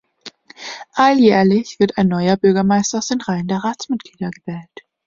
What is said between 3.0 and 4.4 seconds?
den Reihen der Ratsmitglieder